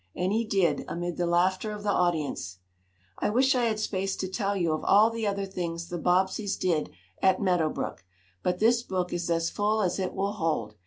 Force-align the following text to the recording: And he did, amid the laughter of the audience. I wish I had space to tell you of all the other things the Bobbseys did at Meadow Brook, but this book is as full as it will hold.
And 0.15 0.33
he 0.33 0.43
did, 0.45 0.83
amid 0.87 1.17
the 1.17 1.27
laughter 1.27 1.71
of 1.71 1.83
the 1.83 1.91
audience. 1.91 2.57
I 3.19 3.29
wish 3.29 3.53
I 3.53 3.65
had 3.65 3.79
space 3.79 4.15
to 4.15 4.27
tell 4.27 4.57
you 4.57 4.73
of 4.73 4.83
all 4.83 5.11
the 5.11 5.27
other 5.27 5.45
things 5.45 5.89
the 5.89 5.99
Bobbseys 5.99 6.57
did 6.57 6.89
at 7.21 7.39
Meadow 7.39 7.69
Brook, 7.69 8.03
but 8.41 8.57
this 8.57 8.81
book 8.81 9.13
is 9.13 9.29
as 9.29 9.51
full 9.51 9.79
as 9.83 9.99
it 9.99 10.15
will 10.15 10.33
hold. 10.33 10.73